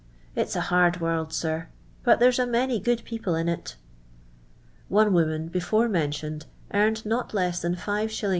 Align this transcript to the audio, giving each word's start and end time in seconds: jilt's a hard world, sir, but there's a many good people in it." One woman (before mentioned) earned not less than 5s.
jilt's 0.35 0.55
a 0.55 0.61
hard 0.61 0.99
world, 0.99 1.31
sir, 1.31 1.67
but 2.03 2.19
there's 2.19 2.39
a 2.39 2.47
many 2.47 2.79
good 2.79 3.03
people 3.05 3.35
in 3.35 3.47
it." 3.47 3.75
One 4.87 5.13
woman 5.13 5.47
(before 5.49 5.87
mentioned) 5.87 6.47
earned 6.73 7.05
not 7.05 7.35
less 7.35 7.61
than 7.61 7.75
5s. 7.75 8.23